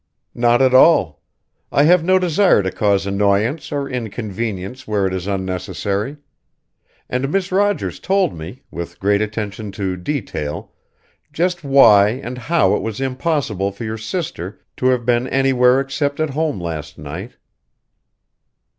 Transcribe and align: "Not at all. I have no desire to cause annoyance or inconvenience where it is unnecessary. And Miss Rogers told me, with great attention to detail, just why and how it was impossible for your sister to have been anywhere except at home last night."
"Not 0.33 0.63
at 0.63 0.73
all. 0.73 1.21
I 1.71 1.83
have 1.83 2.03
no 2.03 2.17
desire 2.17 2.63
to 2.63 2.71
cause 2.71 3.05
annoyance 3.05 3.71
or 3.71 3.87
inconvenience 3.87 4.87
where 4.87 5.05
it 5.05 5.13
is 5.13 5.27
unnecessary. 5.27 6.17
And 7.07 7.31
Miss 7.31 7.51
Rogers 7.51 7.99
told 7.99 8.35
me, 8.35 8.63
with 8.71 8.99
great 8.99 9.21
attention 9.21 9.71
to 9.73 9.95
detail, 9.95 10.71
just 11.31 11.63
why 11.63 12.19
and 12.23 12.35
how 12.39 12.75
it 12.75 12.81
was 12.81 12.99
impossible 12.99 13.71
for 13.71 13.83
your 13.83 13.99
sister 13.99 14.59
to 14.77 14.87
have 14.87 15.05
been 15.05 15.27
anywhere 15.27 15.79
except 15.79 16.19
at 16.19 16.31
home 16.31 16.59
last 16.59 16.97
night." 16.97 17.33